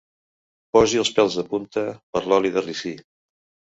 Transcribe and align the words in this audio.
Posi 0.77 1.01
els 1.03 1.13
pèls 1.19 1.39
de 1.43 1.47
punta 1.53 1.87
per 1.99 2.27
l'oli 2.29 2.57
de 2.61 2.69
ricí. 2.71 2.99